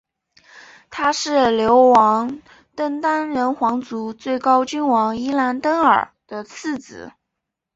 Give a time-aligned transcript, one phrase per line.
[0.89, 2.39] 他是流亡
[2.73, 7.11] 登丹人皇族最高君王伊兰迪尔的次子。